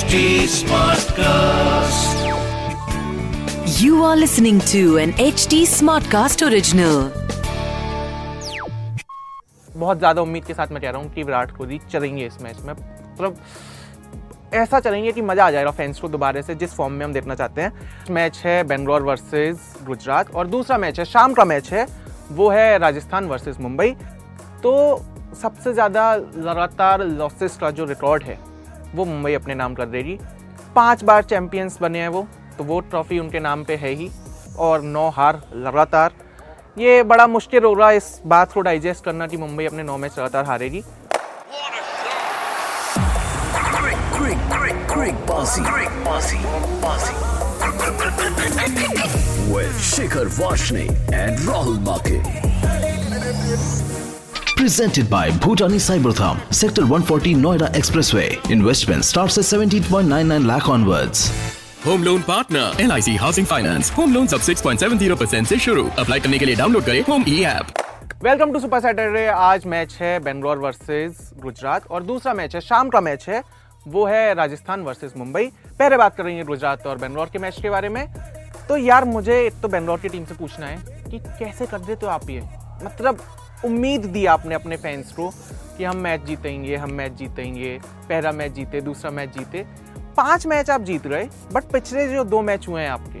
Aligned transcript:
HD 0.00 0.18
Smartcast. 0.48 2.20
You 3.78 4.02
are 4.02 4.16
listening 4.16 4.60
to 4.72 4.96
an 4.96 5.12
HD 5.14 5.58
Smartcast 5.70 6.44
original. 6.46 6.96
बहुत 9.76 9.98
ज़्यादा 9.98 10.22
उम्मीद 10.22 10.44
के 10.44 10.54
साथ 10.54 10.72
मैं 10.72 10.82
कह 10.82 10.90
रहा 10.90 11.02
हूँ 11.02 11.12
कि 11.14 11.22
विराट 11.22 11.50
कोहली 11.56 11.78
चलेंगे 11.90 12.26
इस 12.26 12.40
मैच 12.42 12.58
में 12.58 12.72
मतलब 12.72 13.36
ऐसा 14.54 14.80
चलेंगे 14.80 15.12
कि 15.12 15.22
मज़ा 15.22 15.46
आ 15.46 15.50
जाएगा 15.50 15.70
फैंस 15.72 16.00
को 16.00 16.08
दोबारा 16.08 16.40
से 16.40 16.54
जिस 16.56 16.74
फॉर्म 16.74 16.92
में 16.92 17.04
हम 17.04 17.12
देखना 17.12 17.34
चाहते 17.34 17.62
हैं 17.62 17.72
मैच 18.10 18.42
है 18.44 18.62
बेंगलोर 18.66 19.02
वर्सेस 19.04 19.72
गुजरात 19.86 20.34
और 20.34 20.46
दूसरा 20.48 20.78
मैच 20.80 20.98
है 20.98 21.04
शाम 21.06 21.34
का 21.34 21.44
मैच 21.46 21.72
है 21.72 21.86
वो 22.32 22.50
है 22.50 22.78
राजस्थान 22.78 23.26
वर्सेस 23.28 23.60
मुंबई 23.60 23.94
तो 24.62 24.76
सबसे 25.42 25.72
ज़्यादा 25.72 26.14
लगातार 26.38 27.06
लॉसेस 27.08 27.56
का 27.56 27.70
जो 27.70 27.84
रिकॉर्ड 27.86 28.22
है 28.22 28.49
वो 28.94 29.04
मुंबई 29.04 29.34
अपने 29.34 29.54
नाम 29.54 29.74
कर 29.74 29.86
देगी। 29.86 30.18
पाँच 30.76 31.04
बार 31.04 31.22
चैंपियंस 31.24 31.78
बने 31.82 31.98
हैं 31.98 32.08
वो 32.08 32.26
तो 32.58 32.64
वो 32.64 32.80
ट्रॉफी 32.80 33.18
उनके 33.18 33.40
नाम 33.40 33.64
पे 33.64 33.76
है 33.76 33.90
ही, 33.90 34.10
और 34.58 34.82
नौ 34.82 35.08
हार 35.10 35.42
लगातार। 35.56 36.12
ये 36.78 37.02
बड़ा 37.02 37.26
मुश्किल 37.26 37.64
हो 37.64 37.74
रहा 37.74 37.88
है 37.88 37.96
इस 37.96 38.20
बात 38.26 38.52
को 38.52 38.60
डाइजेस्ट 38.60 39.04
करना 39.04 39.26
कि 39.26 39.36
मुंबई 39.36 39.66
अपने 39.66 39.82
नौ 39.82 39.98
मैच 39.98 40.18
लगातार 40.18 40.44
हारेगी। 40.44 40.82
With 49.50 49.78
Shikhar 49.84 50.26
and 51.12 51.38
Rahul 51.48 51.78
Make. 51.86 52.14
Presented 54.60 55.08
by 55.08 55.30
Bhutani 55.42 55.78
Cybertham, 55.82 56.38
Sector 56.52 56.82
140 56.82 57.34
Noida 57.34 57.68
Expressway. 57.72 58.50
Investment 58.50 59.06
starts 59.06 59.38
at 59.38 59.44
17.99 59.44 60.46
lakh 60.50 60.68
onwards. 60.68 61.22
Home 61.86 62.02
loan 62.04 62.22
partner 62.22 62.80
L 62.80 62.92
I 62.92 63.02
C 63.02 63.14
housing 63.16 63.46
finance 63.46 63.90
home 63.98 64.12
loan 64.14 64.26
सब 64.26 64.40
6.70 64.40 65.18
परसेंट 65.20 65.42
ऐसी 65.42 65.58
शुरू. 65.58 65.86
अप्लाई 65.98 66.20
करने 66.20 66.38
के 66.38 66.44
लिए 66.44 66.56
डाउनलोड 66.56 66.84
करें 66.84 67.00
home 67.08 67.24
e 67.28 67.40
app 67.44 67.72
welcome 68.24 68.52
to 68.52 68.60
super 68.60 68.80
Saturday 68.80 69.26
आज 69.26 69.66
match 69.66 69.96
है 70.00 70.18
Bangalore 70.20 70.58
versus 70.58 71.30
Gujarat 71.42 71.86
और 71.90 72.02
दूसरा 72.02 72.34
मैच 72.34 72.54
है 72.54 72.60
शाम 72.60 72.88
का 72.88 73.00
मैच 73.00 73.28
है 73.28 73.42
वो 73.88 74.06
है 74.06 74.34
राजस्थान 74.34 74.82
वर्सेस 74.82 75.12
मुंबई 75.16 75.50
पहले 75.78 75.96
बात 75.96 76.16
कर 76.16 76.24
रही 76.24 76.36
है 76.36 76.44
गुजरात 76.44 76.86
और 76.86 76.98
बेंगलोर 76.98 77.30
के 77.32 77.38
मैच 77.38 77.60
के 77.62 77.70
बारे 77.70 77.88
में। 77.88 78.06
तो 78.68 78.76
यार 78.76 79.04
मुझे 79.04 79.44
एक 79.46 79.60
तो 79.62 79.68
बेंगलोर 79.68 79.98
की 79.98 80.08
टीम 80.08 80.24
से 80.24 80.34
पूछना 80.34 80.66
है 80.66 80.76
कि 81.10 81.18
कैसे 81.18 81.66
कर 81.66 81.78
देते 81.78 82.06
हो 82.06 82.12
आप 82.12 82.30
ये? 82.30 82.42
मतलब 82.84 83.18
उम्मीद 83.64 84.04
दी 84.06 84.24
आपने 84.26 84.54
अपने 84.54 84.76
फैंस 84.76 85.12
को 85.12 85.28
कि 85.78 85.84
हम 85.84 85.96
मैच 85.96 86.20
जीतेंगे, 86.20 86.76
हम 86.76 86.92
मैच 86.92 87.12
जीतेंगे, 87.12 87.78
पहला 88.08 88.32
मैच 88.32 88.52
जीते, 88.52 88.80
दूसरा 88.80 89.10
मैच 89.10 89.36
जीते। 89.36 89.64
पाँच 90.16 90.46
मैच 90.46 90.70
आप 90.70 90.80
जीत 90.80 91.06
गए 91.06 91.28
बट 91.52 91.64
पिछले 91.64 92.06
जो 92.08 92.24
दो 92.24 92.40
मैच 92.42 92.68
हुए 92.68 92.82
हैं 92.82 92.90
आपके, 92.90 93.18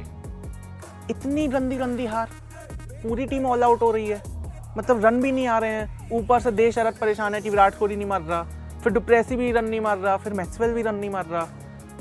इतनी 1.10 1.46
गंदी 1.48 1.76
गंदी 1.76 2.06
हार। 2.06 2.28
पूरी 3.02 3.26
टीम 3.26 3.46
ऑल 3.46 3.62
आउट 3.62 3.82
हो 3.82 3.90
रही 3.90 4.06
है। 4.06 4.22
मतलब 4.78 5.04
रन 5.04 5.20
भी 5.22 5.32
नहीं 5.32 5.46
आ 5.46 5.58
रहे 5.58 5.70
हैं। 5.70 6.10
ऊपर 6.12 6.40
से 6.40 6.50
देश 6.52 6.78
अरब 6.78 6.94
परेशान 6.94 7.34
है 7.34 7.40
कि 7.40 7.50
विराट 7.50 7.78
कोहली 7.78 7.96
नहीं 7.96 8.06
मार 8.06 8.22
रहा। 8.22 8.42
फिर 8.84 8.92
डुप्रेसी 8.92 9.36
भी 9.36 9.50
रन 9.52 9.64
नहीं 9.64 9.80
मार 9.80 9.98
रहा, 9.98 10.16
फिर 10.16 10.32
मैक्सवेल 10.32 10.72
भी 10.72 10.82
रन 10.82 10.94
नहीं 10.94 11.10
मार 11.10 11.26
रहा। 11.26 11.46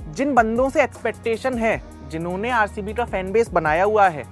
जिन 0.10 0.34
बंदों 0.34 0.70
से 0.70 0.84
एक्सपेक्टेशन 0.84 1.58
है, 1.58 1.82
जिन्होंने 2.10 2.50
आरसीबी 2.50 2.94
का 2.94 3.06
फ़ैन 3.06 3.32
बेस 3.32 3.50
बनाया 3.50 3.84
हुआ 3.84 4.08
है, 4.10 4.24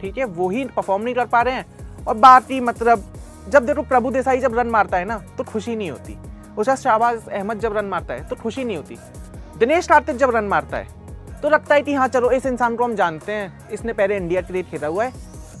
ठीक 0.00 0.18
है 0.18 0.24
वही 0.24 0.64
परफॉर्म 0.66 1.02
नहीं 1.02 1.14
कर 1.14 1.26
पा 1.26 1.42
रहे 1.42 1.54
हैं। 1.54 2.04
और 2.04 2.16
बाकी 2.16 2.60
मतलब 2.60 3.11
जब 3.48 3.66
देखो 3.66 3.82
प्रभु 3.84 4.10
देसाई 4.10 4.40
जब 4.40 4.58
रन 4.58 4.66
मारता 4.68 4.96
है 4.96 5.04
ना 5.04 5.18
तो 5.38 5.44
खुशी 5.44 5.76
नहीं 5.76 5.90
होती। 5.90 6.16
उसका 6.58 6.74
शाहबाज 6.76 7.28
अहमद 7.28 7.60
जब 7.60 7.76
रन 7.76 7.84
मारता 7.86 8.14
है 8.14 8.28
तो 8.28 8.36
खुशी 8.36 8.64
नहीं 8.64 8.76
होती। 8.76 8.98
दिनेश 9.58 9.86
कार्तिक 9.86 10.16
जब 10.16 10.34
रन 10.36 10.44
मारता 10.46 10.76
है 10.76 11.40
तो 11.42 11.48
लगता 11.50 11.74
है 11.74 11.82
कि 11.82 11.94
हाँ 11.94 12.08
चलो 12.08 12.30
इस 12.30 12.46
इंसान 12.46 12.76
को 12.76 12.84
हम 12.84 12.94
जानते 12.96 13.32
हैं, 13.32 13.68
इसने 13.70 13.92
पहले 13.92 14.16
इंडिया 14.16 14.40
के 14.40 14.52
लिए 14.52 14.62
खेला 14.62 14.86
हुआ 14.86 15.04
है 15.04 15.12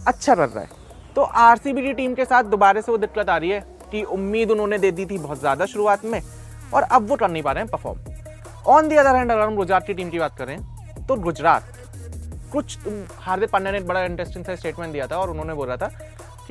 अच्छा 0.06 0.34
कर 0.34 0.48
रहा 0.48 0.60
है। 0.60 0.80
तो 1.16 1.22
आरसीबी 1.22 1.82
की 1.82 1.92
टीम 1.94 2.14
के 2.14 2.24
साथ 2.24 2.44
दोबारा 2.46 2.80
से 2.80 2.92
वो 2.92 2.98
दिक्कत 2.98 3.28
आ 3.28 3.36
रही 3.36 3.50
है 3.50 3.60
कि 3.90 4.02
उम्मीद 4.04 4.50
उन्होंने 4.50 4.78
दे 4.78 4.90
दी 4.92 5.06
थी 5.06 5.18
बहुत 5.18 5.40
ज़्यादा 5.40 5.66
शुरुआत 5.66 6.04
में, 6.04 6.20
और 6.74 6.82
अब 6.82 7.08
वो 7.08 7.16
कर 7.16 7.30
नहीं 7.30 7.42
पा 7.42 7.52
रहे 7.52 7.64
हैं 7.64 7.70
perform 7.70 7.98
on 8.66 8.88
the 8.88 8.96
other 8.96 9.16
hand 9.16 9.32
अगर 9.32 9.42
हम 9.42 9.56
गुजरात 9.56 9.86
की 9.86 9.94
टीम 9.94 10.10
की 10.10 10.18
बात 10.18 10.36
करें 10.38 10.56
तो 11.06 11.16
गुजरात, 11.16 11.64
कुछ 12.52 12.78
हार्दिक 13.20 13.50
पांड्या 13.50 13.72
ने 13.72 13.80
बड़ा 13.82 14.04
इंटरेस्टिंग 14.04 14.44
सा 14.44 14.54
स्टेटमेंट 14.56 14.92
दिया 14.92 15.06
था 15.06 15.16
और 15.16 15.30
उन्होंने 15.30 15.54
बोला 15.54 15.76
था 15.76 15.90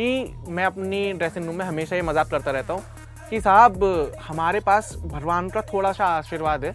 कि 0.01 0.33
मैं 0.49 0.63
अपनी 0.65 1.11
ड्रेसिंग 1.13 1.45
रूम 1.45 1.55
में 1.55 1.63
हमेशा 1.65 1.95
ये 1.95 2.01
मज़ाक 2.01 2.29
करता 2.29 2.51
रहता 2.51 2.73
हूँ 2.73 2.83
कि 3.29 3.39
साहब, 3.41 3.83
हमारे 4.21 4.59
पास 4.59 4.93
भगवान 5.03 5.49
का 5.49 5.61
थोड़ा 5.63 5.91
सा 5.91 6.05
आशीर्वाद 6.07 6.63
है। 6.65 6.71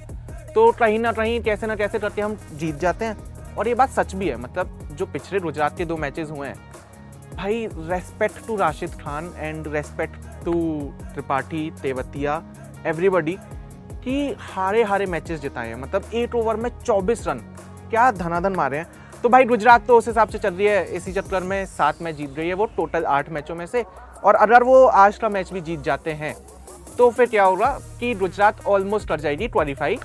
तो 0.54 0.70
कहीं 0.72 0.98
ना 0.98 1.12
कहीं 1.12 1.40
कैसे 1.42 1.66
ना 1.66 1.76
कैसे 1.76 1.98
करके 1.98 2.22
हम 2.22 2.36
जीत 2.52 2.76
जाते 2.76 3.04
हैं। 3.04 3.54
और 3.54 3.68
ये 3.68 3.74
बात 3.74 3.90
सच 3.90 4.14
भी 4.14 4.28
है 4.28 4.36
मतलब 4.36 4.78
जो 4.92 5.06
पिछले 5.06 5.40
गुजरात 5.40 5.76
के 5.78 5.84
दो 5.84 5.96
मैचेस 5.96 6.30
हुए 6.30 6.48
हैं, 6.48 6.56
भाई 7.34 7.66
respect 7.66 8.46
to 8.46 8.56
Rashid 8.56 8.94
Khan 9.00 9.32
and 9.36 9.66
respect 9.68 10.44
to 10.44 10.54
Tripathi, 11.04 11.70
Tewatia 11.82 12.42
everybody 12.86 13.36
कि 14.04 14.34
हारे 14.40 14.82
हारे 14.84 15.06
मैचेस 15.08 15.40
जिताए 15.40 15.68
हैं। 15.68 15.76
मतलब 15.76 16.10
एट 16.14 16.34
ओवर 16.34 16.56
में 16.56 16.70
24 16.78 17.26
रन, 17.28 17.38
क्या 17.90 18.10
धनाधन 18.12 18.56
मारे 18.56 18.78
हैं। 18.78 18.86
तो 19.22 19.28
भाई 19.28 19.44
गुजरात 19.44 19.86
तो 19.86 19.96
उस 19.98 20.06
हिसाब 20.08 20.28
से 20.28 20.38
चल 20.38 20.54
रही 20.54 20.66
है, 20.66 20.84
इसी 20.86 21.12
चक्कर 21.12 21.42
में 21.42 21.64
सात 21.66 22.02
मैच 22.02 22.14
जीत 22.14 22.30
गई 22.30 22.46
है 22.46 22.54
वो 22.54 22.66
टोटल 22.66 23.04
आठ 23.04 23.30
मैचों 23.30 23.54
में 23.54 23.64
से। 23.66 23.84
और 24.24 24.34
अगर 24.34 24.62
वो 24.62 24.84
आज 24.86 25.18
का 25.18 25.28
मैच 25.28 25.52
भी 25.52 25.60
जीत 25.60 25.80
जाते 25.80 26.12
हैं 26.12 26.34
तो 26.98 27.10
फिर 27.10 27.26
क्या 27.26 27.44
होगा 27.44 27.70
कि 28.00 28.14
गुजरात 28.14 28.64
ऑलमोस्ट 28.66 29.08
कर 29.08 29.20
जाएगी 29.20 29.48
क्वालिफाई 29.48 29.98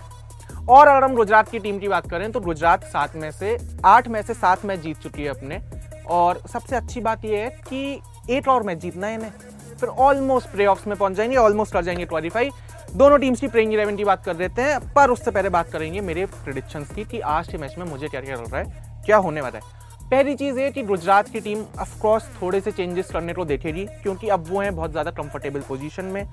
और 0.69 0.87
अगर 0.87 1.03
हम 1.03 1.15
गुजरात 1.15 1.49
की 1.49 1.59
टीम 1.59 1.79
की 1.79 1.87
बात 1.87 2.09
करें 2.09 2.31
तो 2.31 2.39
गुजरात 2.39 2.83
सात 2.83 3.15
में 3.15 3.29
से, 3.31 3.57
आठ 3.85 4.07
में 4.07 4.21
से 4.21 4.33
सात 4.33 4.65
मैच 4.65 4.79
जीत 4.79 4.97
चुकी 4.97 5.23
है 5.23 5.29
अपने। 5.29 5.61
और 6.09 6.41
सबसे 6.47 6.75
अच्छी 6.75 7.01
बात 7.01 7.25
यह 7.25 7.39
है 7.39 7.49
कि 7.69 8.35
एट 8.35 8.47
और 8.47 8.63
मैच 8.63 8.77
जीतना 8.77 9.07
है 9.07 9.13
इन्हें। 9.13 9.31
फिर 9.79 9.89
ऑलमोस्ट 9.89 10.49
प्ले 10.49 10.67
में 10.67 10.95
पहुँच 10.95 11.13
जाएँगे 11.13 11.35
ऑलमोस्ट 11.37 11.73
कर 11.73 11.83
जाएँगे 11.83 12.05
क्वालिफाई 12.05 12.49
दोनों 12.93 13.17
टीम्स 13.19 13.39
की 13.39 13.47
प्लेइंग 13.47 13.73
इलेवन 13.73 13.95
की 13.95 14.03
बात 14.03 14.23
कर 14.25 14.33
देते 14.33 14.61
हैं, 14.61 14.79
पर 14.93 15.09
उससे 15.09 15.31
पहले 15.31 15.49
बात 15.49 15.71
करेंगे 15.71 16.01
मेरे 16.01 16.25
प्रिडिक्शंस 16.25 16.91
की 16.91 17.03
कि 17.03 17.19
आज 17.19 17.47
के 17.47 17.57
मैच 17.57 17.75
में 17.77 17.85
मुझे 17.85 18.07
क्या 18.07 18.21
क्या 18.21 18.35
रहा 18.35 18.57
है। 18.57 18.90
क्या 19.05 19.17
होने 19.17 19.41
वाला 19.41 19.57
है? 19.57 19.79
पहली 20.03 20.35
चीज़ 20.35 20.59
ये 20.59 20.69
कि 20.71 20.83
गुजरात 20.83 21.29
की 21.29 21.39
टीम 21.41 21.63
ऑफकोर्स 21.79 22.23
थोड़े 22.41 22.59
से 22.61 22.71
चेंजेस 22.71 23.11
करने 23.11 23.33
को 23.33 23.45
देखेगी, 23.45 23.85
क्योंकि 24.03 24.27
अब 24.29 24.49
वो 24.49 24.61
हैं 24.61 24.75
बहुत 24.75 24.91
ज़्यादा 24.91 25.11
कंफर्टेबल 25.13 25.61
पोजीशन 25.61 26.05
में। 26.05 26.25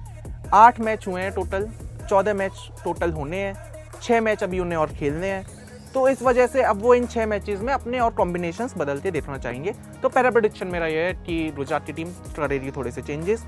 आठ 0.54 0.80
मैच 0.80 1.06
हुए 1.08 1.22
हैं 1.22 1.32
टोटल 1.34 1.68
चौदह 2.08 2.34
मैच 2.34 2.68
टोटल 2.84 3.12
होने 3.12 3.36
हैं 3.36 3.54
छः 4.02 4.20
मैच 4.20 4.42
अभी 4.42 4.58
उन्हें 4.60 4.78
और 4.78 4.92
खेलने 4.94 5.26
हैं। 5.26 5.46
तो 5.94 6.08
इस 6.08 6.22
वजह 6.22 6.46
से 6.46 6.62
अब 6.62 6.82
वो 6.82 6.94
इन 6.94 7.06
छः 7.06 7.26
मैचेस 7.26 7.60
में 7.60 7.72
अपने 7.72 7.98
और 7.98 8.10
कॉम्बिनेशंस 8.14 8.74
बदलते 8.78 9.10
देखना 9.10 9.38
चाहेंगे। 9.38 9.72
तो 10.02 10.08
पहला 10.08 10.30
प्रिडिक्शन 10.30 10.66
मेरा 10.68 10.86
यह 10.86 11.04
है 11.04 11.12
कि 11.16 11.50
गुजरात 11.56 11.86
की 11.86 11.92
टीम 11.92 12.10
करेगी 12.36 12.70
थोड़े 12.70 12.90
से 12.90 13.02
चेंजेस 13.02 13.44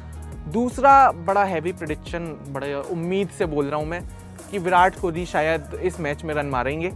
दूसरा 0.49 1.11
बड़ा 1.13 1.45
हैवी 1.45 1.73
प्रिडिक्शन 1.73 2.27
बड़े 2.49 2.75
उम्मीद 2.75 3.29
से 3.39 3.47
बोल 3.47 3.67
रहा 3.67 3.81
हूँ 3.81 3.87
मैं 3.89 4.03
कि 4.51 4.59
विराट 4.59 4.99
कोहली 5.01 5.27
शायद 5.27 5.75
इस 5.83 6.01
मैच 6.01 6.25
में 6.25 6.35
रन 6.35 6.47
मारेंगे। 6.49 6.93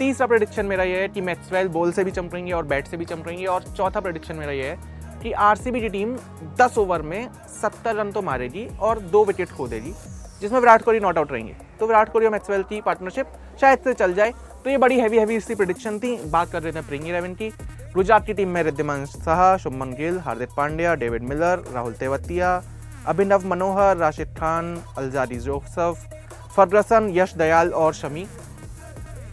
तीसरा 0.00 0.26
प्रिडिक्शन 0.26 0.66
मेरा 0.66 0.84
यह 0.84 0.98
है 0.98 1.08
कि 1.08 1.20
मैक्सवेल 1.20 1.68
बॉल 1.68 1.90
से 1.92 2.02
भी 2.04 2.10
चमकेंगे 2.10 2.52
और 2.52 2.66
बैट 2.66 2.86
से 2.86 2.96
भी 2.96 3.04
चमकेंगे 3.04 3.44
और 3.46 3.62
चौथा 3.76 4.00
प्रिडिक्शन 4.00 4.36
मेरा 4.36 4.52
यह 4.52 4.66
है 4.66 5.20
कि 5.22 5.32
आरसीबी 5.46 5.80
की 5.80 5.88
टीम 5.88 6.16
10 6.60 6.78
ओवर 6.78 7.02
में 7.02 7.28
70 7.54 7.94
रन 7.96 8.12
तो 8.12 8.22
मारेगी 8.22 8.66
और 8.80 9.00
दो 9.10 9.24
विकेट 9.24 9.50
खो 9.50 9.66
देगी, 9.68 9.92
जिसमें 10.40 10.58
विराट 10.60 10.82
कोहली 10.82 11.00
नॉट 11.00 11.18
आउट 11.18 11.32
रहेंगे। 11.32 11.56
तो 11.80 11.86
विराट 11.86 12.12
कोहली 12.12 12.26
और 12.26 12.32
मैक्सवेल 12.32 12.62
की 12.62 12.80
पार्टनरशिप 12.80 13.32
शायद 13.60 13.78
से 13.84 13.94
चल 13.94 14.14
जाए। 14.14 14.32
तो 14.64 14.70
ये 14.70 14.78
बड़ी 14.78 14.98
हैवी 15.00 15.18
हैवी 15.18 15.36
इसकी 15.36 15.54
प्रिडिक्शन 15.54 15.98
थी। 15.98 16.16
बात 16.30 16.52
कर 16.52 16.62
रहे 16.62 16.72
थे 16.72 16.86
प्रिंग 16.88 17.08
इलेवन 17.08 17.34
की। 17.34 17.52
गुजरात 17.94 18.26
की 18.26 18.34
टीम 18.34 18.48
में 18.48 18.62
Wriddhiman 18.62 19.06
Saha 19.06 19.56
Shubman 19.56 19.94
Gill, 19.94 20.18
Hardik 20.18 20.48
Pandya, 20.56 20.94
David 20.96 21.22
Miller, 21.24 21.64
Rahul 21.74 21.92
Tewatia, 21.94 22.62
Abhinav 23.06 23.46
Manohar, 23.46 23.96
Rashid 23.96 24.36
Khan, 24.38 24.76
Alzarri 24.98 25.38
Joseph 25.40 26.08
Ferguson 26.56 27.10
Yash 27.14 27.34
Dayal 27.34 27.68
और 27.74 27.94
शमी। 27.94 28.26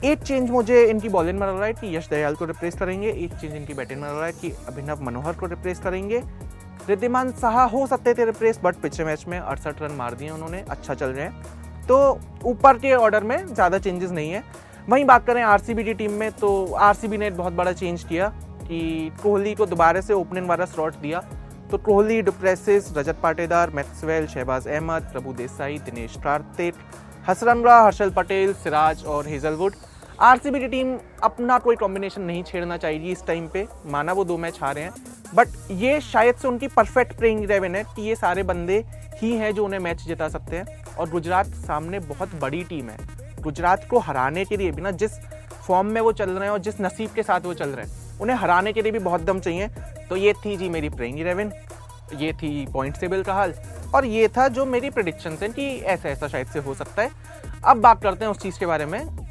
एक 0.06 0.24
चेंज 0.24 0.50
मुझे 0.52 0.84
इनकी 0.86 1.10
बॉलिंग 1.10 1.40
में 1.40 1.46
लग 1.48 1.56
रहा 1.56 1.66
है 1.66 1.74
कि 1.74 1.96
यश 1.96 2.08
दयाल 2.10 2.36
को 2.36 2.46
रिप्लेस 2.46 2.76
करेंगे। 2.78 3.10
एक 3.10 3.34
चेंज 3.34 3.54
इनकी 3.56 3.74
बैटिंग 3.74 4.02
में 4.02 4.08
लग 4.08 4.16
रहा 4.16 4.26
है 4.26 4.32
कि 4.32 4.52
अभिनव 4.68 5.02
मनोहर 5.04 5.34
को 5.34 5.46
रिप्लेस 5.46 5.80
करेंगे। 5.80 6.22
रिद्धिमान 6.90 7.32
साहा 7.32 7.64
हो 7.66 7.86
सकते 7.88 8.14
थे 8.14 8.26
रिप्लेस 8.26 8.60
बट 8.64 8.76
पिछले 8.76 9.06
मैच 9.06 9.26
में 9.28 9.38
अड़सठ 9.40 9.82
रन 9.82 9.92
मार 9.94 10.14
दिए 10.16 10.30
उन्होंने। 10.30 10.64
अच्छा 10.70 10.94
चल 10.94 11.08
रहे 11.08 11.26
हैं। 11.26 11.86
तो 11.88 12.20
ऊपर 12.46 12.78
के 12.78 12.94
ऑर्डर 12.96 13.24
में 13.24 13.38
ज़्यादा 13.46 13.78
चेंजेस 13.80 14.12
नहीं 14.12 14.32
है। 14.32 14.44
वहीं 14.90 15.06
बात 15.06 15.26
करें 15.28 15.42
आरसीबी 15.44 15.84
की 15.84 15.94
टीम 15.94 16.12
में 16.12 16.32
तो 16.34 16.52
आरसीबी 16.74 17.18
ने 17.18 17.28
एक 17.28 17.38
बहुत 17.38 17.54
बड़ा 17.54 17.72
चेंज 17.74 18.04
किया 18.04 18.28
कि 18.62 19.12
कोहली 19.24 19.56
को 19.56 19.66
दोबारा 19.66 20.02
से 20.02 20.14
ओपनिंग 20.14 20.48
वाला 20.50 20.66
स्लॉट 20.68 20.96
दिया। 20.98 21.24
तो 21.72 21.78
Kohli 21.80 22.22
du Plessis 22.22 22.96
Rajat 22.98 23.20
Patidar 23.24 23.72
Maxwell 23.76 24.28
Shahbaz 24.28 24.68
Ahmed 24.68 25.10
Prabhu 25.12 25.34
Desai 25.34 25.78
Dinesh 25.86 26.16
Karthik 26.24 26.76
Hasaranga 27.28 27.80
Harshal 27.82 28.10
Patel 28.12 28.54
Siraj 28.56 29.04
और 29.06 29.28
हेजलवुड 29.28 29.74
आरसीबी 30.20 30.60
की 30.60 30.68
टीम 30.68 30.98
अपना 31.24 31.58
कोई 31.60 31.76
कॉम्बिनेशन 31.76 32.22
नहीं 32.22 32.44
छेड़ना 32.44 32.78
चाहिए 32.78 33.12
इस 33.12 33.26
टाइम 33.28 33.48
पे। 33.48 33.68
माना 33.86 34.14
वो 34.14 34.24
दो 34.26 34.38
मैच 34.38 34.60
हारे 34.62 34.82
हैं। 34.82 34.92
बट 35.36 35.48
ये 35.72 36.02
शायद 36.02 36.36
से 36.36 36.48
उनकी 36.48 36.68
परफेक्ट 36.68 37.18
प्लेइंग 37.18 37.44
इलेवन 37.44 37.76
है 37.76 37.84
कि 37.84 38.02
ये 38.02 38.16
सारे 38.16 38.44
बंदे 38.44 38.86
ही 39.22 39.32
हैं 39.34 39.56
जो 39.56 39.66
उन्हें 39.66 39.80
मैच 39.80 40.02
जिता 40.02 40.28
सकते 40.28 40.58
हैं। 40.58 40.86
और 40.96 41.10
गुजरात 41.10 41.46
सामने 41.46 42.00
बहुत 42.00 42.36
बड़ी 42.36 42.64
टीम 42.64 42.90
है। 42.90 42.98
गुजरात 43.42 43.88
को 43.90 44.00
हराने 44.00 44.46
के 44.46 44.58
लिए 44.58 44.72
भी 44.72 44.82
ना, 44.82 44.92
जिस 44.92 45.12
फॉर्म 45.68 45.88
में 45.88 46.02
वो 46.02 46.12
चल 46.12 46.30
रहे 46.30 46.44
हैं 46.44 46.52
और 46.52 46.60
जिस 46.60 46.82
नसीब 46.82 47.10
के 47.10 47.24
साथ 47.24 47.42
वो 47.42 47.54
चल 47.54 47.70
रहे 47.70 47.86
हैं, 47.86 48.20
उन्हें 48.20 48.38
हराने 48.38 48.74
के 48.74 48.82
लिए 48.82 48.92
भी 48.92 49.00
बहुत 49.00 49.22
दम 49.22 49.40
चाहिए। 49.40 49.68
तो 50.10 50.16
ये 50.16 50.34
थी 50.34 50.58
जी 50.58 50.70
मेरी 50.70 50.90
प्लेइंग 50.90 51.20
इलेवन 51.20 51.52
ये 52.16 52.34
थी 52.34 52.68
पॉइंट 52.74 53.00
टेबल 53.00 53.24
का 53.24 53.34
हाल। 53.34 53.54
और 53.96 54.06
ये 54.06 54.28
था 54.28 54.48
जो 54.48 54.66
मेरी 54.66 54.90
प्रडिक्शन 54.90 55.38
है 55.42 55.50
कि 55.50 55.78
ऐसा 55.78 56.10
ऐसा 56.10 56.28
शायद 56.28 56.48
से 56.48 56.60
हो 56.60 56.74
सकता 56.74 57.02
है। 57.02 57.12
अब 57.66 57.78
बात 57.78 58.04
करते 58.04 58.26
हैं 58.26 58.32
उस 58.32 58.40
चीज़ 58.40 58.60
के 58.60 58.66
बारे 58.66 58.86
में। 58.86 59.27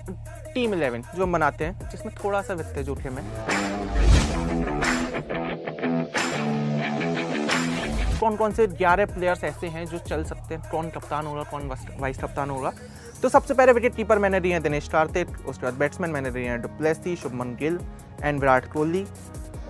टीम 0.56 0.74
इलेवन 0.74 1.02
जो 1.14 1.22
हम 1.22 1.32
बनाते 1.32 1.64
हैं, 1.64 1.88
जिसमें 1.90 2.14
थोड़ा 2.24 2.40
सा 2.42 2.54
जोखिम 2.82 3.18
है 3.18 3.24
कौन 8.20 8.36
कौन 8.36 8.52
से 8.52 8.66
ग्यारह 8.66 9.06
प्लेयर्स 9.06 9.42
ऐसे 9.44 9.66
हैं 9.66 9.84
जो 9.86 9.98
चल 10.00 10.24
सकते 10.24 10.54
हैं? 10.54 10.70
कौन 10.70 10.88
कप्तान 10.90 11.26
होगा, 11.26 11.42
कौन 11.42 11.68
वाइस 12.00 12.18
कप्तान 12.18 12.50
होगा? 12.50 12.72
तो 13.22 13.28
सबसे 13.28 13.54
पहले 13.54 13.72
विकेट 13.72 13.94
कीपर 13.96 14.18
मैंने 14.18 14.40
दिए 14.40 14.52
हैं 14.52 14.62
दिनेश 14.62 14.88
कार्तिक, 14.88 15.28
उसके 15.48 15.66
बाद 15.66 15.74
बैट्समैन 15.74 16.10
मैंने 16.10 16.30
दिए 16.30 16.48
हैं 16.48 16.60
du Plessis 16.62 17.16
Shubman 17.16 17.54
Gill 17.60 17.78
and 18.22 18.40
Virat 18.40 18.72
Kohli. 18.72 19.06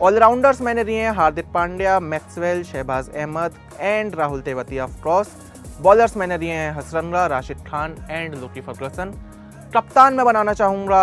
Allrounders 0.03 0.61
मैंने 0.61 0.85
दिए 0.85 1.03
हैं 1.03 1.13
Hardik 1.17 1.53
Pandya, 1.55 1.99
Maxwell, 2.01 2.63
Shahbaz 2.65 3.09
Ahmed 3.11 3.55
and 3.81 4.15
Rahul 4.15 4.41
Tewatia 4.43 4.79
off 4.79 5.01
cross 5.03 5.37
bowlers 5.83 6.17
मैंने 6.17 6.39
दिए 6.39 6.53
हैं 6.53 6.73
Hasaranga 6.75 7.27
Rashid 7.27 7.65
Khan 7.67 7.97
and 8.11 8.35
Lockie 8.35 8.61
Ferguson 8.61 9.13
कप्तान 9.75 10.15
मैं 10.15 10.25
बनाना 10.27 10.53
चाहूँगा 10.53 10.99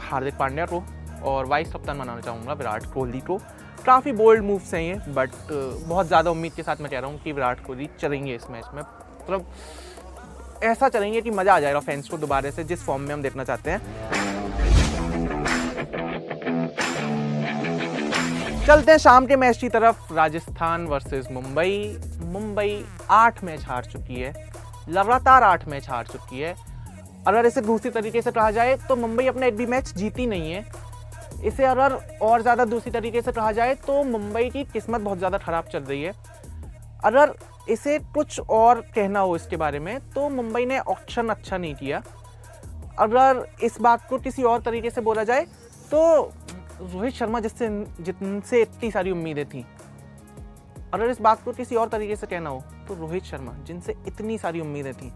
हार्दिक 0.00 0.34
पांड्या 0.38 0.66
को 0.66 0.82
और 1.24 1.46
वाइस 1.46 1.72
कप्तान 1.72 1.98
बनाना 1.98 2.20
चाहूँगा 2.20 2.52
विराट 2.52 2.84
कोहली 2.94 3.20
को। 3.20 3.38
काफ़ी 3.86 4.12
बोल्ड 4.12 4.42
मूव्स 4.44 4.72
हैं 4.74 4.82
ये 4.82 4.94
बट 5.12 5.30
बहुत 5.50 6.06
ज़्यादा 6.06 6.30
उम्मीद 6.30 6.52
के 6.52 6.62
साथ 6.62 6.76
मैं 6.80 6.90
कह 6.90 6.98
रहा 6.98 7.10
हूँ 7.10 7.18
कि 7.22 7.32
विराट 7.32 7.64
कोहली 7.66 7.88
चलेंगे 8.00 8.34
इस 8.34 8.50
मैच 8.50 8.64
में। 8.74 8.82
मतलब 8.82 9.46
ऐसा 10.64 10.88
चलेंगे 10.88 11.20
कि 11.20 11.30
मज़ा 11.30 11.54
आ 11.54 11.60
जाएगा 11.60 11.80
फैंस 11.80 12.08
को 12.08 12.16
दोबारा 12.18 12.50
से, 12.50 12.64
जिस 12.64 12.84
फॉर्म 12.84 13.02
में 13.02 13.14
हम 13.14 13.22
देखना 13.22 13.44
चाहते 13.44 13.70
हैं। 13.70 13.80
चलते 18.66 18.90
हैं 18.90 18.98
शाम 18.98 19.26
के 19.26 19.36
मैच 19.36 19.56
की 19.58 19.68
तरफ़। 19.68 20.12
राजस्थान 20.14 20.86
वर्सेस 20.86 21.26
मुंबई। 21.32 21.98
मुंबई 22.22 22.84
आठ 23.10 23.42
मैच 23.44 23.64
हार 23.66 23.84
चुकी 23.84 24.20
है। 24.20 24.32
लगातार 24.88 25.42
आठ 25.42 25.68
मैच 25.68 25.88
हार 25.90 26.06
चुकी 26.06 26.40
है। 26.40 26.54
अगर 27.26 27.46
इसे 27.46 27.60
दूसरी 27.62 27.90
तरीके 27.90 28.22
से 28.22 28.30
कहा 28.32 28.50
जाए 28.50 28.76
तो 28.88 28.96
मुंबई 28.96 29.26
अपना 29.26 29.46
एक 29.46 29.56
भी 29.56 29.66
मैच 29.66 29.92
जीती 29.94 30.26
नहीं 30.26 30.52
है। 30.52 30.64
इसे 31.44 31.64
अगर 31.66 31.92
और 32.22 32.42
ज़्यादा 32.42 32.64
दूसरी 32.66 32.92
तरीके 32.92 33.22
से 33.22 33.32
कहा 33.32 33.52
जाए 33.52 33.74
तो 33.76 34.02
मुंबई 34.04 34.48
की 34.50 34.64
किस्मत 34.64 35.00
बहुत 35.00 35.18
ज़्यादा 35.18 35.38
ख़राब 35.38 35.64
चल 35.72 35.82
रही 35.82 36.02
है। 36.02 36.12
अगर 37.04 37.34
इसे 37.70 37.98
कुछ 38.14 38.40
और 38.40 38.80
कहना 38.94 39.20
हो 39.20 39.36
इसके 39.36 39.56
बारे 39.56 39.78
में 39.78 39.98
तो 40.10 40.28
मुंबई 40.30 40.64
ने 40.66 40.78
ऑप्शन 40.80 41.28
अच्छा 41.28 41.58
नहीं 41.58 41.74
किया। 41.74 42.02
अगर 42.98 43.46
इस 43.62 43.80
बात 43.80 44.08
को 44.08 44.18
किसी 44.18 44.42
और 44.44 44.60
तरीके 44.62 44.90
से 44.90 45.00
बोला 45.00 45.24
जाए 45.24 45.46
तो 45.90 46.00
रोहित 46.82 47.14
शर्मा 47.14 47.40
जिससे 47.40 47.68
जिनसे 48.00 48.60
इतनी 48.62 48.90
सारी 48.90 49.10
उम्मीदें 49.10 49.44
थी 49.46 49.64
अगर 50.94 51.10
इस 51.10 51.20
बात 51.20 51.42
को 51.44 51.52
किसी 51.52 51.76
और 51.76 51.88
तरीके 51.88 52.16
से 52.16 52.26
कहना 52.26 52.50
हो 52.50 52.62
तो 52.88 52.94
रोहित 52.94 53.24
शर्मा 53.24 53.52
जिनसे 53.66 53.94
इतनी 54.06 54.38
सारी 54.38 54.60
उम्मीदें 54.60 54.92
थी। 54.94 55.12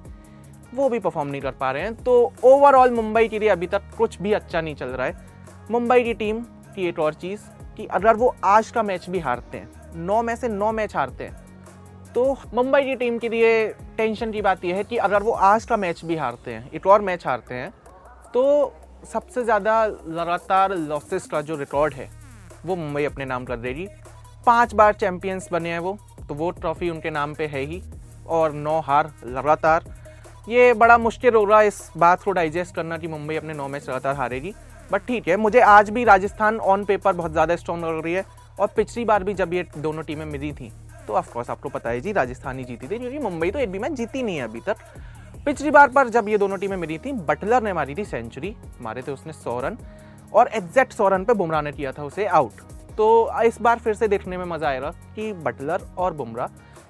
वो 0.75 0.89
भी 0.89 0.99
परफॉर्म 0.99 1.29
नहीं 1.29 1.41
कर 1.41 1.53
पा 1.53 1.71
रहे 1.73 1.83
हैं। 1.83 1.95
तो 1.97 2.33
ओवरऑल 2.45 2.91
मुंबई 2.93 3.29
के 3.29 3.39
लिए 3.39 3.49
अभी 3.49 3.67
तक 3.67 3.83
कुछ 3.99 4.21
भी 4.23 4.33
अच्छा 4.33 4.61
नहीं 4.61 4.75
चल 4.75 4.89
रहा 4.89 5.07
है। 5.07 5.27
मुंबई 5.71 6.03
की 6.05 6.15
टीम 6.15 6.41
की 6.75 6.89
एक 6.89 6.99
और 6.99 7.15
चीज़ 7.17 7.41
कि 7.77 7.87
अगर 7.89 8.17
वो 8.17 8.35
आज 8.47 8.71
का 8.71 8.83
मैच 8.83 9.09
भी 9.11 9.19
हारते 9.21 9.59
हैं, 9.59 9.69
नौ 9.97 10.23
में 10.23 10.35
से 10.37 10.49
नौ 10.49 10.73
मैच 10.73 10.97
हारते 10.97 11.25
हैं 11.25 11.47
तो 12.09 12.37
मुंबई 12.55 12.83
की 12.83 12.95
टीम 12.97 13.19
के 13.19 13.29
लिए 13.29 13.69
टेंशन 13.97 14.33
की 14.33 14.43
बात 14.43 14.65
यह 14.65 14.77
है 14.77 14.85
कि 14.85 14.97
अगर 14.99 15.23
वो 15.23 15.33
आज 15.33 15.65
का 15.65 15.77
मैच 15.77 16.05
भी 16.05 16.17
हारते 16.17 16.51
हैं, 16.51 16.71
एक 16.71 16.87
और 16.87 17.03
मैच 17.03 17.27
हारते 17.27 17.55
हैं 17.55 17.71
तो 18.35 18.73
सबसे 19.05 19.45
ज़्यादा 19.45 19.85
लगातार 19.87 20.75
लॉसेस 20.77 21.27
का 21.27 21.41
जो 21.43 21.57
रिकॉर्ड 21.57 21.95
है, 21.95 22.09
वो 22.67 22.77
मुंबई 22.77 23.05
अपने 23.05 23.25
नाम 23.25 23.45
कर 23.45 23.57
देगी। 23.59 23.87
पाँच 24.47 24.75
बार 24.75 24.93
चैंपियंस 24.95 25.49
बने 25.53 25.71
हैं 25.71 25.79
वो 25.81 25.97
तो 26.29 26.35
वो 26.35 26.51
ट्रॉफी 26.53 26.91
उनके 26.91 27.11
नाम 27.11 27.35
पे 27.35 27.47
है 27.47 27.61
ही, 27.61 27.83
और 28.27 28.53
नौ 28.55 28.79
हार 28.81 29.13
लगातार 29.27 29.85
ये 30.49 30.73
बड़ा 30.75 30.97
मुश्किल 30.99 31.35
हो 31.35 31.45
रहा 31.45 31.59
है 31.61 31.67
इस 31.67 31.81
बात 31.97 32.23
को 32.23 32.33
डाइजेस्ट 32.33 32.75
करना 32.75 32.97
कि 32.99 33.09
मुंबई 33.09 33.37
अपने 33.37 33.55
नौ 33.55 33.67
मैच 33.69 33.89
लगातार 33.89 34.15
हारेगी। 34.17 34.53
बट 34.91 35.03
ठीक 35.07 35.29
है, 35.29 35.37
मुझे 35.37 35.61
आज 35.61 35.91
भी 35.91 36.05
राजस्थान 36.05 36.59
ऑन 36.59 36.85
पेपर 36.85 37.13
बहुत 37.13 37.33
ज़्यादा 37.33 37.57
स्ट्रॉन्ग 37.57 37.85
लग 37.85 38.05
रही 38.05 38.15
है 38.15 38.25
और 38.59 38.69
पिछली 38.77 39.05
बार 39.05 39.25
भी 39.25 39.35
जब 39.35 39.53
ये 39.55 39.67
दोनों 39.79 40.03
टीमें 40.03 40.25
मिली 40.27 40.53
थी 40.53 40.71
तो 41.07 41.15
ऑफकोर्स 41.15 41.51
आपको 41.51 41.69
पता 41.69 41.91
है 41.91 42.01
जी 42.01 42.13
राजस्थान 42.13 42.59
ही 42.59 42.65
जीती 42.65 42.87
थी, 42.87 42.99
क्योंकि 42.99 43.19
मुंबई 43.19 43.51
तो 43.51 43.59
एक 43.59 43.71
भी 43.71 43.79
मैच 43.79 43.93
जीती 43.93 44.23
नहीं 44.23 44.37
है 44.37 44.45
अभी 44.45 44.61
तक। 44.61 44.77
पिछली 45.47 45.71
बार 45.71 45.89
पर 45.89 46.09
जब 46.09 46.29
ये 46.29 46.39
दोनों 46.39 46.59
टीमें 46.59 46.77
मिली 46.77 46.99
थी 46.99 47.13
बटलर 47.25 47.63
ने 47.63 47.73
मारी 47.73 47.95
थी 47.95 48.05
सेंचुरी 48.07 48.55
मारे 48.81 49.03
थे 49.03 49.13
उसने 49.13 49.33
सौ 49.35 49.61
रन 49.61 49.79
और 50.33 50.49
एग्जैक्ट 50.55 50.93
सौ 50.93 51.09
रन 51.09 51.25
पर 51.25 51.35
बुमराह 51.35 51.63
ने 51.63 51.73
किया 51.73 51.93
था 51.93 52.05
उसे 52.05 52.27
आउट 52.27 52.61
तो 52.97 53.07
इस 53.45 53.61
बार 53.61 53.79
फिर 53.79 53.95
से 53.95 54.09
देखने 54.09 54.37
में 54.39 54.45
मज़ा 54.47 54.69
आएगा 54.69 54.91
कि 55.15 55.33
बटलर 55.35 55.89
और 55.99 56.13
बुमराह, 56.15 56.49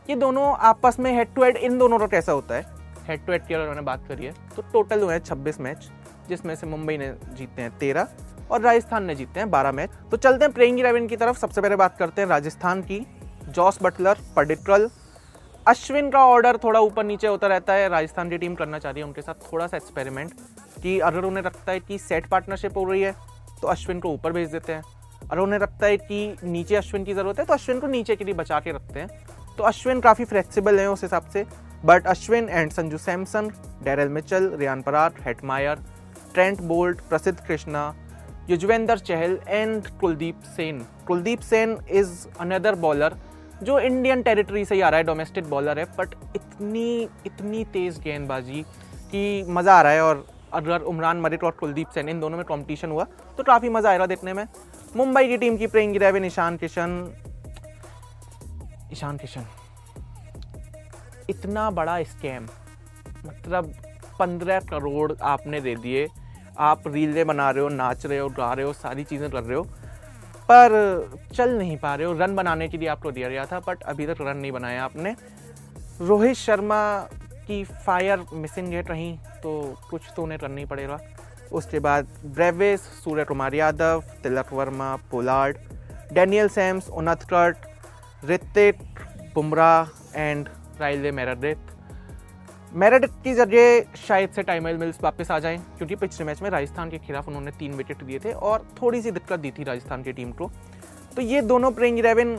ये 0.08 0.16
दोनों 0.16 0.52
आपस 0.66 0.96
में 0.98 1.12
हेड 1.12 1.34
टू 1.34 1.44
हेड 1.44 1.56
इन 1.58 1.78
दोनों 1.78 1.98
का 1.98 2.06
कैसा 2.08 2.32
होता 2.32 2.54
है। 2.54 2.77
हेड 3.08 3.24
टू 3.26 3.32
हेड 3.32 3.46
की 3.46 3.54
अगर 3.54 3.68
मैंने 3.68 3.82
बात 3.82 4.06
करी 4.08 4.26
है 4.26 4.32
तो 4.56 4.62
टोटल 4.72 5.02
हुए 5.02 5.14
हैं 5.14 5.22
छब्बीस 5.22 5.60
मैच 5.60 5.88
जिसमें 6.28 6.54
से 6.54 6.66
मुंबई 6.66 6.96
ने 6.98 7.12
जीते 7.28 7.62
हैं 7.62 7.76
तेरह 7.78 8.08
और 8.50 8.60
राजस्थान 8.60 9.04
ने 9.04 9.14
जीते 9.14 9.40
हैं 9.40 9.50
बारह 9.50 9.72
मैच 9.72 9.90
तो 10.10 10.16
चलते 10.16 10.44
हैं 10.44 10.52
प्लेइंग 10.54 10.78
इलेवन 10.80 11.06
की 11.06 11.16
तरफ़। 11.16 11.38
सबसे 11.38 11.60
पहले 11.60 11.76
बात 11.76 11.96
करते 11.98 12.22
हैं 12.22 12.28
राजस्थान 12.28 12.82
की। 12.82 13.04
जॉस 13.48 13.78
बटलर 13.82 14.18
पडिट्रल 14.36 14.88
अश्विन 15.66 16.10
का 16.10 16.24
ऑर्डर 16.26 16.56
थोड़ा 16.56 16.80
ऊपर 16.80 17.04
नीचे 17.04 17.26
होता 17.26 17.46
रहता 17.46 17.72
है। 17.72 17.88
राजस्थान 17.88 18.30
की 18.30 18.38
टीम 18.38 18.54
करना 18.54 18.78
चाह 18.78 18.92
रही 18.92 19.00
है 19.00 19.06
उनके 19.06 19.22
साथ 19.22 19.52
थोड़ा 19.52 19.66
सा 19.66 19.76
एक्सपेरिमेंट 19.76 20.32
कि 20.82 20.98
अगर 21.00 21.24
उन्हें 21.24 21.44
लगता 21.44 21.72
है 21.72 21.80
कि 21.80 21.98
सेट 21.98 22.28
पार्टनरशिप 22.28 22.76
हो 22.76 22.84
रही 22.84 23.02
है 23.02 23.14
तो 23.60 23.68
अश्विन 23.68 24.00
को 24.00 24.08
ऊपर 24.10 24.32
भेज 24.32 24.50
देते 24.50 24.72
हैं। 24.72 24.82
अगर 25.22 25.38
उन्हें 25.38 25.58
लगता 25.60 25.86
है 25.86 25.96
कि 25.98 26.36
नीचे 26.44 26.76
अश्विन 26.76 27.04
की 27.04 27.14
ज़रूरत 27.14 27.38
है 27.38 27.44
तो 27.44 27.52
अश्विन 27.54 27.80
को 27.80 27.86
नीचे 27.86 28.16
के 28.16 28.24
लिए 28.24 28.34
बचा 28.34 28.60
के 28.60 28.72
रखते 28.72 29.00
हैं। 29.00 29.08
तो 29.56 29.64
अश्विन 29.64 30.00
काफ़ी 30.00 30.24
फ्लेक्सिबल 30.24 30.78
है 30.78 30.90
उस 30.90 31.02
हिसाब 31.02 31.30
से। 31.32 31.44
But 31.84 32.06
Ashwin 32.06 32.48
and 32.48 32.70
Sanju 32.72 32.98
Samson 32.98 33.48
Daryl 33.84 34.08
Mitchell 34.08 34.50
Riyan 34.58 34.82
Parag 34.82 35.20
Hetmyer 35.26 35.78
Trent 36.34 36.60
Boult 36.68 37.00
Prasidh 37.08 37.38
Krishna 37.40 37.92
Yuzvendra 38.50 38.98
Chahal 38.98 39.38
and 39.48 39.86
Kuldeep 40.00 40.42
Sen 40.56 40.84
Kuldeep 41.06 41.40
Sen 41.40 41.76
is 41.90 42.26
another 42.40 42.74
bowler 42.84 43.16
जो 43.62 43.78
इंडियन 43.80 44.22
टेरिटरी 44.22 44.64
से 44.64 44.74
ही 44.74 44.80
आ 44.80 44.88
रहा 44.88 44.98
है 44.98 45.04
डोमेस्टिक 45.04 45.48
बॉलर 45.50 45.78
है 45.78 45.84
बट 45.98 46.14
इतनी 46.36 47.08
इतनी 47.26 47.64
तेज़ 47.72 48.00
गेंदबाजी 48.00 48.62
कि 49.12 49.44
मज़ा 49.48 49.74
आ 49.74 49.82
रहा 49.82 49.92
है 49.92 50.02
और 50.02 50.26
अगर 50.54 50.80
उमरान 50.90 51.20
मरिक 51.20 51.44
और 51.44 51.50
कुलदीप 51.60 51.88
सेन 51.94 52.08
इन 52.08 52.20
दोनों 52.20 52.36
में 52.36 52.44
कॉम्पिटिशन 52.46 52.90
हुआ 52.90 53.06
तो 53.38 53.42
काफ़ी 53.44 53.68
मज़ा 53.68 53.90
आएगा 53.90 54.06
देखने 54.06 54.32
में। 54.32 54.46
मुंबई 54.96 55.28
की 55.28 55.36
टीम 55.38 55.56
की 55.56 55.66
प्लेइंग 55.66 55.96
इलेवन 55.96 56.24
ईशान 56.24 56.56
किशन। 56.56 57.00
ईशान 58.92 59.16
किशन। 59.16 59.44
इतना 61.28 61.70
बड़ा 61.70 62.02
स्कैम 62.04 62.46
मतलब 63.26 63.72
पंद्रह 64.18 64.60
करोड़ 64.70 65.12
आपने 65.24 65.60
दे 65.60 65.74
दिए। 65.76 66.06
आप 66.58 66.86
रीलें 66.86 67.26
बना 67.26 67.50
रहे 67.50 67.62
हो, 67.62 67.68
नाच 67.70 68.06
रहे 68.06 68.18
हो, 68.18 68.28
गा 68.28 68.52
रहे 68.52 68.66
हो, 68.66 68.72
सारी 68.74 69.04
चीज़ें 69.04 69.30
कर 69.30 69.42
रहे 69.42 69.56
हो, 69.56 69.62
पर 70.50 71.20
चल 71.34 71.50
नहीं 71.58 71.76
पा 71.76 71.94
रहे 71.94 72.06
हो। 72.06 72.12
रन 72.14 72.34
बनाने 72.36 72.68
के 72.68 72.78
लिए 72.78 72.88
आपको 72.88 73.10
दिया 73.12 73.28
गया 73.28 73.44
था 73.46 73.60
बट 73.60 73.82
अभी 73.84 74.06
तक 74.06 74.16
रन 74.20 74.36
नहीं 74.36 74.52
बनाया 74.52 74.84
आपने। 74.84 75.14
रोहित 76.00 76.36
शर्मा 76.36 76.80
की 77.46 77.62
फायर 77.64 78.24
मिसिंग 78.34 78.68
गेट 78.70 78.90
रही 78.90 79.12
तो 79.42 79.52
कुछ 79.90 80.02
तो 80.16 80.22
उन्हें 80.22 80.38
करना 80.40 80.56
ही 80.56 80.64
पड़ेगा। 80.66 80.98
उसके 81.52 81.78
बाद 81.80 82.08
Brevis 82.26 82.80
Suryakumar 83.24 83.54
Yadav, 83.54 84.02
Tilak 84.22 84.52
Varma, 84.52 84.94
Pollard, 85.10 85.56
Daniel 86.12 86.48
Sams 86.50 86.88
Unadkat 86.90 87.66
Hrithik 88.24 88.78
Bumrah 89.34 90.20
and 90.20 90.48
Riley 90.80 91.12
Meredith 91.12 91.76
Meredith 92.72 93.08
की 93.24 93.32
ज़रिए 93.34 93.80
शायद 93.98 94.30
से 94.30 94.42
टाइमल 94.42 94.76
मिल्स 94.76 94.98
वापस 95.02 95.30
आ 95.30 95.38
जाएँ, 95.38 95.58
क्योंकि 95.76 95.96
पिछले 95.96 96.26
मैच 96.26 96.42
में 96.42 96.48
राजस्थान 96.50 96.90
के 96.90 96.98
खिलाफ 96.98 97.28
उन्होंने 97.28 97.50
तीन 97.58 97.72
विकेट 97.74 98.02
दिए 98.04 98.18
थे 98.18 98.32
और 98.32 98.66
थोड़ी 98.82 99.00
सी 99.02 99.10
दिक्कत 99.10 99.40
दी 99.40 99.50
थी 99.50 99.64
राजस्थान 99.64 100.02
की 100.02 100.12
टीम 100.12 100.32
को। 100.32 100.50
तो 101.16 101.22
ये 101.22 101.40
दोनों 101.42 101.70
प्लेइंग 101.72 101.98
इलेवन 101.98 102.38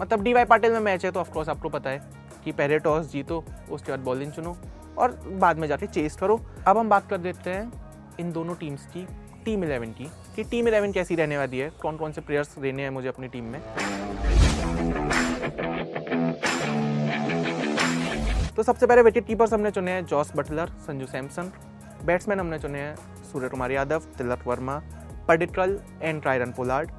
मतलब 0.00 0.22
डी 0.22 0.32
वाई 0.32 0.44
पाटिल 0.44 0.72
में 0.72 0.80
मैच 0.80 1.04
है 1.04 1.10
तो 1.10 1.20
ऑफकोर्स 1.20 1.48
आपको 1.48 1.68
पता 1.68 1.90
है 1.90 2.00
कि 2.44 2.52
पहले 2.52 2.78
टॉस 2.78 3.10
जीतो, 3.12 3.44
उसके 3.70 3.92
बाद 3.92 4.00
बॉलिंग 4.00 4.32
चुनो 4.32 4.56
और 4.98 5.20
बाद 5.32 5.58
में 5.58 5.68
जाके 5.68 5.86
चेस 5.88 6.16
करो। 6.16 6.40
अब 6.66 6.78
हम 6.78 6.88
बात 6.88 7.08
कर 7.10 7.18
देते 7.18 7.50
हैं 7.50 7.72
इन 8.20 8.32
दोनों 8.32 8.54
टीम्स 8.54 8.86
की 8.86 9.06
टीम 9.44 9.64
इलेवन 9.64 9.92
की, 9.92 10.10
कि 10.36 10.44
टीम 10.44 10.68
इलेवन 10.68 10.92
कैसी 10.92 11.14
रहने 11.14 11.38
वाली 11.38 11.58
है 11.58 11.70
कौन 11.82 11.96
कौन 11.96 12.12
से 12.12 12.20
प्लेयर्स 12.20 12.58
देने 12.58 12.82
हैं 12.82 12.90
मुझे 12.90 13.08
अपनी 13.08 13.28
टीम 13.28 13.44
में? 13.44 13.60
तो 18.56 18.62
सबसे 18.62 18.86
पहले 18.86 19.02
विकेट 19.02 19.26
कीपर्स 19.26 19.52
हमने 19.52 19.70
चुने 19.70 19.90
हैं 19.90 20.04
Jos 20.06 20.32
Buttler 20.36 20.70
Sanju 20.86 21.06
Samson. 21.06 21.50
Batsman 22.06 22.40
हमने 22.40 22.58
चुने 22.58 22.78
हैं 22.78 22.96
सूर्य 23.32 23.48
कुमार 23.48 23.70
यादव, 23.72 23.98
तिलक 24.18 24.46
वर्मा 24.46 24.80
पडिट्रल 25.28 25.78
एंड 26.02 26.20
ट्रायरन 26.22 26.52
पोलार्ड 26.52 26.90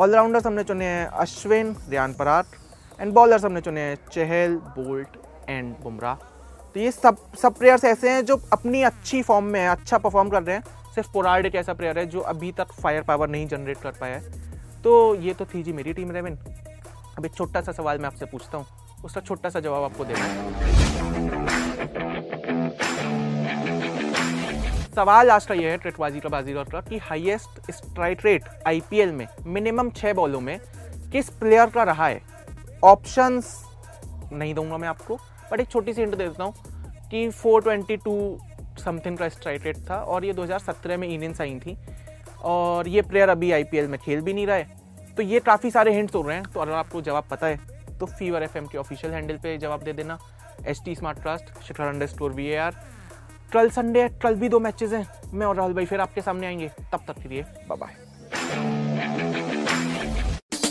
ऑलराउंडर्स 0.00 0.46
हमने 0.46 0.64
चुने 0.64 0.84
हैं 0.84 1.06
अश्विन, 1.06 1.76
रियान 1.90 2.14
पराट 2.14 2.46
एंड 3.00 3.12
बॉलर्स 3.14 3.44
हमने 3.44 3.60
चुने 3.60 3.80
हैं 3.80 3.96
चहल, 4.10 4.56
बोल्ट 4.78 5.16
एंड 5.48 5.74
बुमराह। 5.82 6.14
तो 6.74 6.80
ये 6.80 6.90
सब 6.92 7.16
सब 7.42 7.58
प्लेयर्स 7.58 7.84
ऐसे 7.84 8.10
हैं 8.10 8.24
जो 8.24 8.40
अपनी 8.52 8.82
अच्छी 8.82 9.22
फॉर्म 9.22 9.44
में 9.46 9.60
है 9.60 9.68
अच्छा 9.68 9.98
परफॉर्म 9.98 10.28
कर 10.30 10.42
रहे 10.42 10.56
हैं। 10.56 10.62
सिर्फ़ 10.94 11.12
पोरार्ड 11.12 11.46
एक 11.46 11.54
ऐसा 11.54 11.72
प्लेयर 11.74 11.98
है 11.98 12.06
जो 12.06 12.20
अभी 12.30 12.52
तक 12.52 12.72
फायर 12.82 13.02
पावर 13.02 13.28
नहीं 13.28 13.46
जनरेट 13.48 13.78
कर 13.78 13.92
पाया 14.00 14.16
है। 14.16 14.80
तो 14.82 15.14
ये 15.16 15.34
तो 15.34 15.44
थी 15.44 15.62
जी 15.62 15.72
मेरी 15.72 15.92
टीम 15.92 16.10
इलेवन 16.10 16.38
अब 17.18 17.24
एक 17.26 17.34
छोटा 17.34 17.60
सा 17.60 17.72
सवाल 17.72 17.98
मैं 17.98 18.06
आपसे 18.06 18.26
पूछता 18.26 18.58
हूँ। 18.58 18.66
उसका 19.04 19.20
छोटा 19.20 19.48
सा 19.48 19.60
जवाब 19.60 19.82
आपको 19.82 20.04
देना 20.04 20.50
सवाल 24.96 25.30
आज 25.30 25.46
का 25.46 25.54
ये 25.54 25.70
है 25.70 25.76
ट्रेटबाजी 25.76 26.20
का 26.20 26.28
बाजीगर 26.28 26.64
का 26.64 26.80
कि 26.80 26.98
हाईएस्ट 26.98 27.70
स्ट्राइक 27.70 28.18
रेट 28.24 28.42
आईपीएल 28.66 29.12
में 29.12 29.26
मिनिमम 29.46 29.90
छह 29.90 30.12
बॉलों 30.12 30.40
में, 30.40 30.58
किस 31.12 31.30
प्लेयर 31.30 31.66
का 31.66 31.82
रहा 31.82 32.06
है? 32.06 32.20
ऑप्शंस 32.84 33.64
नहीं 34.32 34.54
दूँगा 34.54 34.78
मैं 34.78 34.88
आपको 34.88 35.16
बट 35.52 35.60
एक 35.60 35.68
छोटी 35.68 35.92
सी 35.92 36.00
हिंट 36.00 36.14
दे 36.14 36.26
देता 36.28 36.44
हूँ 36.44 36.54
कि 37.10 37.30
422 37.30 38.38
समथिंग 38.84 39.18
का 39.18 39.28
स्ट्राइक 39.28 39.64
रेट 39.64 39.76
था 39.90 39.96
और 39.96 40.24
ये 40.24 40.34
2017 40.34 40.96
में 40.96 41.08
इनिंग्स 41.08 41.40
आई 41.40 41.54
थी 41.54 41.78
और 42.42 42.88
ये 42.88 43.02
प्लेयर 43.02 43.28
अभी 43.28 43.52
आईपीएल 43.52 43.88
में 43.88 44.00
खेल 44.00 44.20
भी 44.20 44.32
नहीं 44.32 44.46
रहा 44.46 44.56
है। 44.56 44.76
तो 45.16 45.22
ये 45.22 45.40
काफ़ी 45.40 45.70
सारे 45.70 45.94
हिंट्स 45.94 46.14
हो 46.14 46.22
रहे 46.22 46.36
हैं 46.36 46.44
तो 46.44 46.60
अगर 46.60 46.72
आपको 46.72 47.00
जवाब 47.00 47.24
पता 47.30 47.46
है 47.46 47.71
तो 48.02 48.06
फीवर 48.18 48.42
एफएम 48.42 48.66
के 48.66 48.78
ऑफिशियल 48.78 49.12
हैंडल 49.14 49.36
पे 49.42 49.56
जवाब 49.58 49.82
दे 49.84 49.92
देना। 49.92 50.18
H 50.68 50.80
T 50.84 50.94
smart 50.94 51.18
cast 51.24 51.66
Shikhar 51.66 51.84
under 51.84 52.06
store 52.08 52.32
V 52.32 52.46
A 52.46 52.56
R 52.58 52.72
कल 53.52 53.70
संडे 53.70 54.02
है 54.02 54.08
कल 54.22 54.34
भी 54.36 54.48
दो 54.48 54.58
मैचेस 54.60 54.92
हैं। 54.92 55.06
मैं 55.32 55.46
और 55.46 55.56
राहुल 55.56 55.74
भाई 55.74 55.86
फिर 55.86 56.00
आपके 56.00 56.20
सामने 56.22 56.46
आएँगे। 56.46 56.68
तब 56.92 57.04
तक 57.08 57.22
के 57.22 57.28
लिए 57.28 57.42
bye 57.68 57.78
bye 57.78 57.94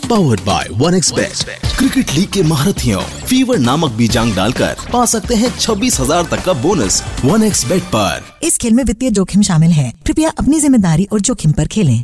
powered 0.09 0.41
by 0.41 0.67
one 0.73 0.99
cricket 0.99 2.11
league 2.13 2.31
के 2.31 2.41
महारथियों 2.43 3.01
फीवर 3.27 3.57
नामक 3.59 3.91
बीजांग 3.97 4.35
डालकर 4.35 4.75
पा 4.93 5.05
सकते 5.05 5.35
हैं 5.35 5.49
छब्बीस 5.57 5.99
हज़ार 5.99 6.25
तक 6.31 6.43
का 6.45 6.53
बोनस 6.61 7.01
वन 7.25 7.43
एक्स 7.43 7.65
बेट 7.69 7.83
पर। 7.95 8.23
इस 8.43 8.57
खेल 8.57 8.73
में 8.73 8.83
वित्तीय 8.83 9.11
जोखिम 9.11 9.41
शामिल 9.43 9.71
है। 9.71 9.91
कृपया 10.07 10.29
अपनी 10.39 10.59
ज़िम्मेदारी 10.59 11.07
और 11.13 11.19
जोखिम 11.21 11.51
पर 11.51 11.67
खेलें। 11.67 12.03